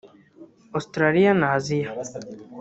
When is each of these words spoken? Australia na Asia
Australia 0.79 1.31
na 1.39 1.47
Asia 1.57 1.91